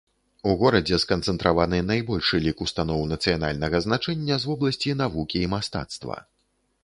[0.51, 6.17] У горадзе сканцэнтраваны найбольшы лік устаноў нацыянальнага значэння з вобласці навукі і мастацтва.